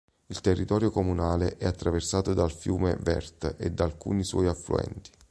Il 0.25 0.41
territorio 0.41 0.89
comunale 0.89 1.57
è 1.57 1.67
attraversato 1.67 2.33
dal 2.33 2.51
fiume 2.51 2.97
Vert 3.01 3.53
e 3.59 3.69
da 3.69 3.83
alcuni 3.83 4.23
suoi 4.23 4.47
affluenti. 4.47 5.11